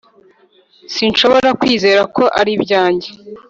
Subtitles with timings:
[0.93, 3.09] sinshobora kwizera ko ari ibyanjye.